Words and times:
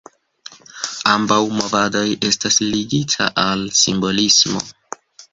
Ambaŭ 1.15 1.35
movadoj 1.59 2.01
estas 2.29 2.57
ligita 2.69 3.27
al 3.43 3.61
simbolismo. 3.81 4.63